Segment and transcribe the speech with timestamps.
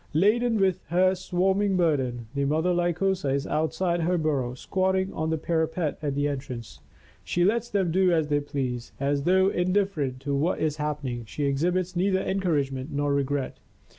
[0.15, 5.37] Laden with her swarming burden, the mother Lycosa is outside her burrow, squatting on the
[5.37, 6.79] parapet at the entrance.
[7.23, 11.25] She lets them do as they please, as though in different to what is happening,
[11.25, 13.59] she exhibits neither encouragement nor regret.